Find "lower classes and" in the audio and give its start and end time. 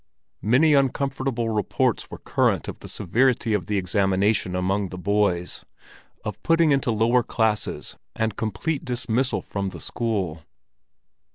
6.89-8.35